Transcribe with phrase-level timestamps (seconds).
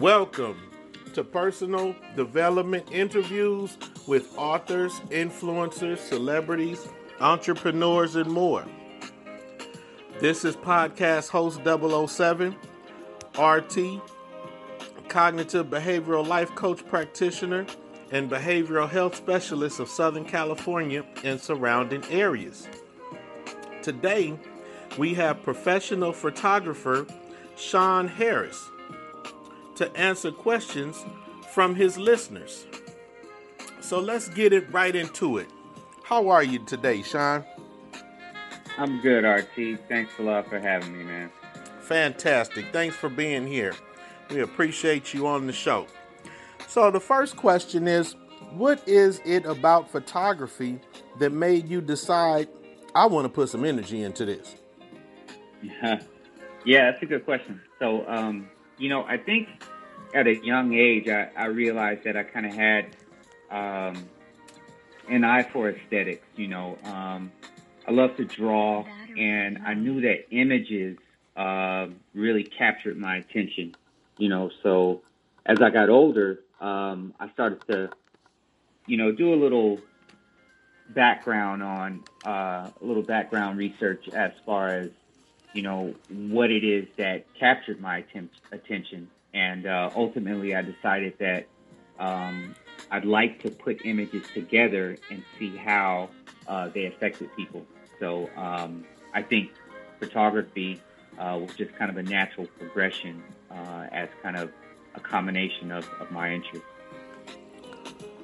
[0.00, 0.60] Welcome
[1.12, 3.78] to personal development interviews
[4.08, 6.88] with authors, influencers, celebrities,
[7.20, 8.64] entrepreneurs, and more.
[10.18, 11.60] This is podcast host
[12.10, 12.56] 007,
[13.38, 14.02] RT,
[15.08, 17.64] cognitive behavioral life coach practitioner,
[18.10, 22.66] and behavioral health specialist of Southern California and surrounding areas.
[23.80, 24.36] Today,
[24.98, 27.06] we have professional photographer
[27.56, 28.70] Shan Harris
[29.76, 31.04] to answer questions
[31.52, 32.66] from his listeners.
[33.80, 35.48] So let's get it right into it.
[36.02, 37.44] How are you today, Shan?
[38.76, 39.80] I'm good, RT.
[39.88, 41.30] Thanks a lot for having me, man.
[41.80, 42.66] Fantastic.
[42.72, 43.74] Thanks for being here.
[44.30, 45.86] We appreciate you on the show.
[46.66, 48.16] So, the first question is
[48.50, 50.80] What is it about photography
[51.18, 52.48] that made you decide,
[52.94, 54.56] I want to put some energy into this?
[55.62, 56.00] Yeah,
[56.64, 57.60] yeah that's a good question.
[57.78, 59.48] So, um, you know, I think
[60.14, 62.96] at a young age, I, I realized that I kind of had
[63.50, 64.08] um,
[65.08, 66.26] an eye for aesthetics.
[66.36, 67.32] You know, um,
[67.86, 68.84] I love to draw,
[69.16, 70.98] and I knew that images
[71.36, 73.74] uh, really captured my attention.
[74.18, 75.02] You know, so
[75.46, 77.90] as I got older, um, I started to,
[78.86, 79.80] you know, do a little
[80.90, 84.90] background on uh, a little background research as far as
[85.54, 91.14] you know what it is that captured my atten- attention and uh, ultimately, I decided
[91.18, 91.46] that
[91.98, 92.54] um,
[92.90, 96.08] I'd like to put images together and see how
[96.46, 97.66] uh, they affected people.
[97.98, 99.50] So um, I think
[99.98, 100.80] photography
[101.18, 104.52] uh, was just kind of a natural progression uh, as kind of
[104.94, 106.68] a combination of, of my interests.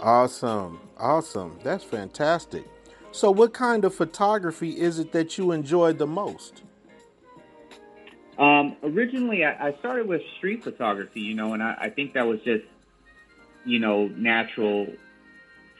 [0.00, 0.80] Awesome.
[0.96, 1.58] Awesome.
[1.64, 2.64] That's fantastic.
[3.12, 6.62] So, what kind of photography is it that you enjoy the most?
[8.82, 12.40] Originally, I, I, started with street photography, you know, and I, I think that was
[12.40, 12.64] just,
[13.64, 14.86] you know, natural,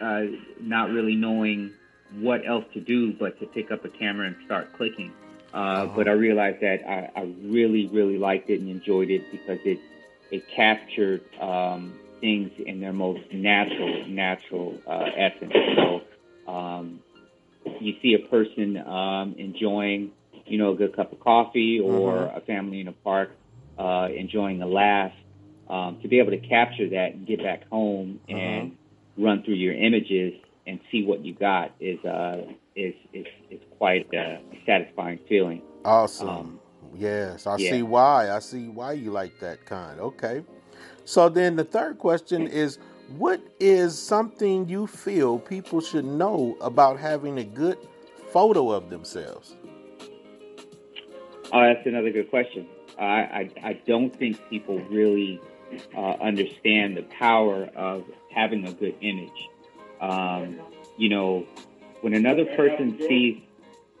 [0.00, 0.24] uh,
[0.60, 1.72] not really knowing
[2.18, 5.12] what else to do but to pick up a camera and start clicking.
[5.52, 5.92] Uh, uh-huh.
[5.96, 9.80] But I realized that I, I, really, really liked it and enjoyed it because it
[10.30, 15.52] it captured um, things in their most natural, natural uh, essence.
[15.76, 16.02] So
[16.50, 17.00] um,
[17.80, 20.12] you see a person um, enjoying
[20.50, 22.36] you know, a good cup of coffee or mm-hmm.
[22.36, 23.30] a family in a park
[23.78, 25.12] uh, enjoying a laugh,
[25.68, 28.36] um, to be able to capture that and get back home mm-hmm.
[28.36, 28.76] and
[29.16, 30.34] run through your images
[30.66, 32.42] and see what you got is uh,
[32.76, 35.62] is, is is quite a satisfying feeling.
[35.84, 36.28] Awesome.
[36.28, 36.60] Um,
[36.94, 37.70] yes, I yeah.
[37.70, 38.30] see why.
[38.30, 40.00] I see why you like that kind.
[40.00, 40.44] Okay.
[41.04, 42.78] So then the third question is
[43.16, 47.78] what is something you feel people should know about having a good
[48.30, 49.56] photo of themselves?
[51.52, 52.66] Oh, that's another good question.
[52.98, 55.40] I, I, I don't think people really
[55.96, 59.48] uh, understand the power of having a good image.
[60.00, 60.60] Um,
[60.96, 61.46] you know,
[62.00, 63.42] when another person sees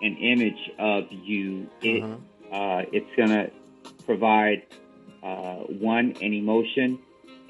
[0.00, 2.22] an image of you, it mm-hmm.
[2.52, 3.50] uh, it's gonna
[4.04, 4.62] provide
[5.22, 6.98] uh, one an emotion,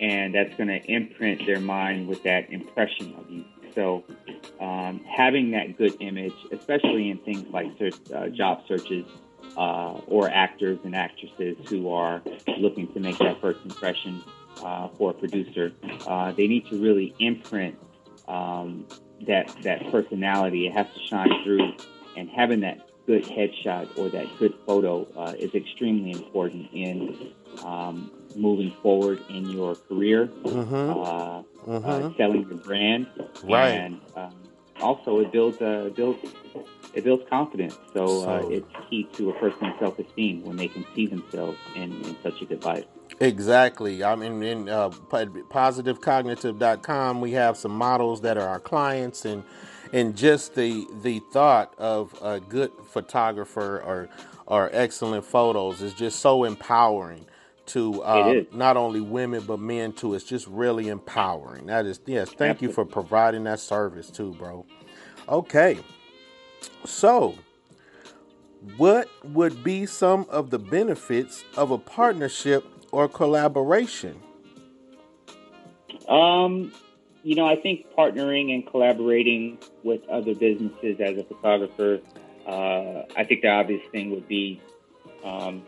[0.00, 3.44] and that's gonna imprint their mind with that impression of you.
[3.74, 4.04] So,
[4.60, 9.06] um, having that good image, especially in things like search, uh, job searches,
[9.56, 12.22] uh, or actors and actresses who are
[12.58, 14.22] looking to make that first impression
[14.62, 15.72] uh, for a producer.
[16.06, 17.78] Uh, they need to really imprint
[18.28, 18.86] um,
[19.26, 20.66] that that personality.
[20.66, 21.72] It has to shine through,
[22.16, 27.32] and having that good headshot or that good photo uh, is extremely important in
[27.64, 30.74] um, moving forward in your career, mm-hmm.
[30.74, 31.84] Uh, mm-hmm.
[31.84, 33.06] Uh, selling your brand,
[33.44, 33.68] right.
[33.68, 34.34] and um,
[34.80, 35.58] also it builds
[35.94, 36.20] builds
[36.94, 37.78] it builds confidence.
[37.92, 41.06] So, uh, so uh, it's key to a person's self esteem when they can see
[41.06, 42.86] themselves in, in such a good light.
[43.20, 44.02] Exactly.
[44.02, 49.42] I mean, in uh, positivecognitive.com, we have some models that are our clients, and
[49.92, 54.08] and just the the thought of a good photographer or
[54.46, 57.26] or excellent photos is just so empowering
[57.64, 60.14] to uh, not only women but men too.
[60.14, 61.66] It's just really empowering.
[61.66, 62.28] That is yes.
[62.28, 62.68] Thank Absolutely.
[62.68, 64.66] you for providing that service too, bro.
[65.28, 65.78] Okay.
[66.84, 67.36] So,
[68.76, 74.20] what would be some of the benefits of a partnership or collaboration?
[76.08, 76.72] Um,
[77.22, 82.00] you know, I think partnering and collaborating with other businesses as a photographer,
[82.46, 84.60] uh, I think the obvious thing would be
[85.24, 85.62] um,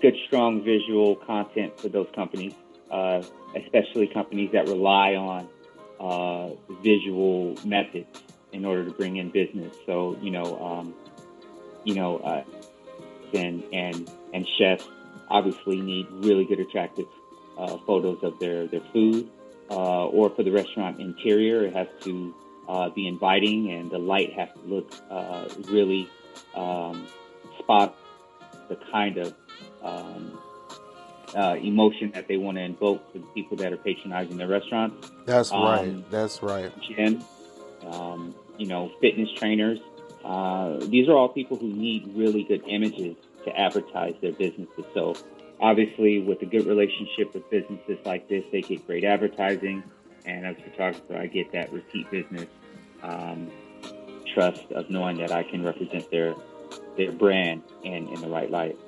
[0.00, 2.54] good, strong visual content for those companies,
[2.90, 3.22] uh,
[3.56, 5.48] especially companies that rely on
[5.98, 9.74] uh, visual methods in order to bring in business.
[9.86, 10.94] So you know, um,
[11.84, 12.44] you know, uh,
[13.34, 14.88] and and and chefs
[15.28, 17.06] obviously need really good, attractive
[17.56, 19.30] uh, photos of their, their food,
[19.70, 22.34] uh, or for the restaurant interior, it has to
[22.68, 26.08] uh, be inviting and the light has to look uh, really
[26.54, 27.06] um,
[27.58, 27.96] spot
[28.68, 29.34] the kind of
[29.82, 30.38] um,
[31.34, 34.92] uh, emotion that they want to invoke for the people that are patronizing the restaurant.
[35.26, 36.10] That's um, right.
[36.10, 36.72] That's right.
[36.80, 37.22] Gym,
[37.86, 39.78] um, you know, fitness trainers.
[40.24, 44.84] Uh, these are all people who need really good images to advertise their businesses.
[44.92, 45.14] So,
[45.60, 49.82] obviously, with a good relationship with businesses like this, they get great advertising.
[50.26, 52.46] And as a photographer, I get that repeat business
[53.02, 53.50] um,
[54.34, 56.34] trust of knowing that I can represent their
[56.96, 58.78] their brand in, in the right light.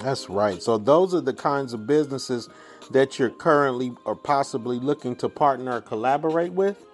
[0.00, 0.62] That's right.
[0.62, 2.48] So those are the kinds of businesses
[2.90, 6.84] that you're currently or possibly looking to partner or collaborate with.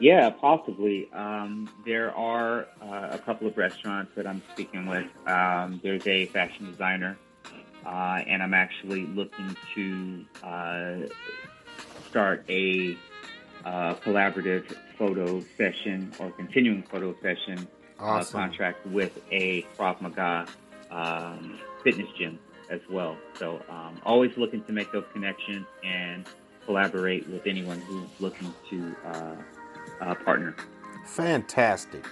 [0.00, 1.08] Yeah, possibly.
[1.12, 5.06] Um, there are uh, a couple of restaurants that I'm speaking with.
[5.26, 7.16] Um, there's a fashion designer,
[7.86, 10.96] uh, and I'm actually looking to uh,
[12.08, 12.96] start a
[13.64, 17.66] uh, collaborative photo session or continuing photo session
[18.00, 18.40] uh, awesome.
[18.40, 20.46] contract with a Krav Maga
[20.90, 22.38] um, fitness gym
[22.70, 23.16] as well.
[23.38, 26.26] So um, always looking to make those connections and
[26.66, 28.96] collaborate with anyone who's looking to
[30.00, 30.54] uh, partner.
[31.06, 32.04] Fantastic.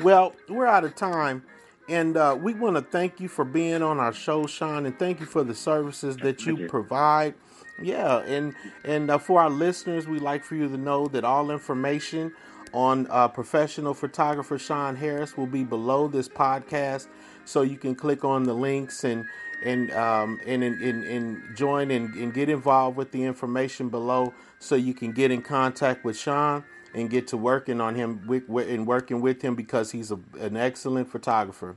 [0.00, 1.44] Well, we're out of time.
[1.88, 5.20] And uh, we want to thank you for being on our show, Shan, and thank
[5.20, 7.34] you for the services that you, provide.
[7.82, 8.54] Yeah, and
[8.84, 12.32] and uh, for our listeners, we'd like for you to know that all information
[12.72, 17.08] on uh, professional photographer Shan Harris will be below this podcast,
[17.44, 19.26] so you can click on the links and
[19.64, 24.76] and um, and, and, and, join and, and get involved with the information below, so
[24.76, 29.20] you can get in contact with Shan and get to working on him and working
[29.20, 31.76] with him because he's a, an excellent photographer.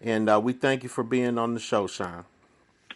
[0.00, 2.24] And uh, we thank you for being on the show, Shan.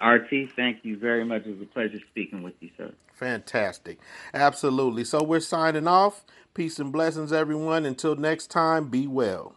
[0.02, 1.46] RT, thank you very much.
[1.46, 2.92] It was a pleasure speaking with you, sir.
[3.12, 3.98] Fantastic.
[4.32, 5.04] Absolutely.
[5.04, 6.24] So we're signing off.
[6.52, 7.84] Peace and blessings, everyone.
[7.84, 9.54] Until next time, be well.